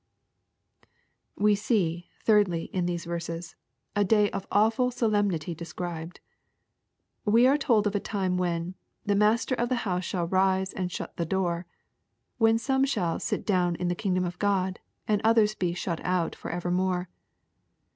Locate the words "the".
9.05-9.13, 9.69-9.75, 11.17-11.25, 13.89-13.93